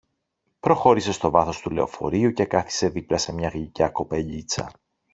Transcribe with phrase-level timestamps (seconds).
[0.59, 4.71] Προχώρησε στο βάθος του λεωφορείου και κάθισε δίπλα σε μία γλυκιά κοπελίτσα